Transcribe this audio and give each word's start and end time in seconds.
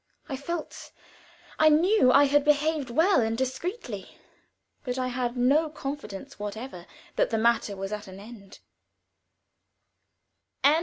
I 0.27 0.35
felt, 0.35 0.91
I 1.59 1.69
knew 1.69 2.11
I 2.11 2.23
had 2.23 2.43
behaved 2.43 2.89
well 2.89 3.21
and 3.21 3.37
discreetly, 3.37 4.17
but 4.83 4.97
I 4.97 5.09
had 5.09 5.37
no 5.37 5.69
confidence 5.69 6.39
whatever 6.39 6.87
that 7.17 7.29
the 7.29 7.37
matter 7.37 7.77
was 7.77 7.93
at 7.93 8.07
an 8.07 8.19
end. 8.19 8.61